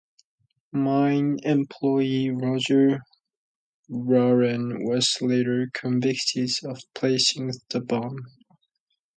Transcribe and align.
Mine 0.71 1.37
employee 1.43 2.31
Roger 2.31 3.01
Warren 3.87 4.83
was 4.83 5.19
later 5.21 5.69
convicted 5.75 6.49
of 6.65 6.81
placing 6.95 7.51
the 7.69 7.81
bomb. 7.81 8.17